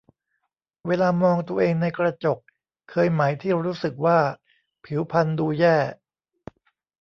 [0.87, 2.39] เวลามองตัวเองในกระจก
[2.89, 4.19] เคยไหมที่รู้สึกว่า
[4.85, 5.75] ผิวพรรณดูแย่